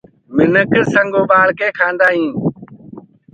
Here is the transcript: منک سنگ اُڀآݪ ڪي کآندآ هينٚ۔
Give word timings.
منک 0.35 0.73
سنگ 0.93 1.13
اُڀآݪ 1.21 1.47
ڪي 1.59 1.67
کآندآ 1.77 2.07
هينٚ۔ 2.15 2.35